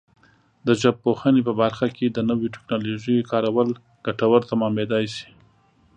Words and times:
د 0.67 0.69
ژبپوهنې 0.81 1.41
په 1.47 1.53
برخه 1.61 1.87
کې 1.97 2.05
د 2.09 2.17
نویو 2.29 2.53
ټکنالوژیو 2.55 3.27
کارول 3.31 3.69
ګټور 4.05 4.41
تمامېدای 4.51 5.05
شي. 5.15 5.29